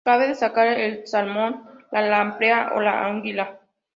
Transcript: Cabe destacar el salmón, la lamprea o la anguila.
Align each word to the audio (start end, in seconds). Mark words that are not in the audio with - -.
Cabe 0.03 0.29
destacar 0.29 0.65
el 0.67 1.05
salmón, 1.05 1.63
la 1.91 2.01
lamprea 2.01 2.71
o 2.73 2.81
la 2.81 3.05
anguila. 3.05 3.59